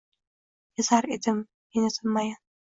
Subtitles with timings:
[0.79, 1.43] Kezar edim,
[1.77, 2.35] meni tinmayin